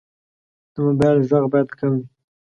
د 0.73 0.75
موبایل 0.85 1.17
غږ 1.29 1.43
باید 1.51 1.69
کم 1.79 1.91
وي. 1.97 2.03